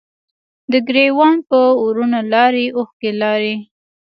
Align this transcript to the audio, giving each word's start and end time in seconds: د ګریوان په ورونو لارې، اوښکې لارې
د 0.71 0.73
ګریوان 0.87 1.35
په 1.49 1.57
ورونو 1.83 2.19
لارې، 2.33 2.65
اوښکې 2.77 3.11
لارې 3.21 3.53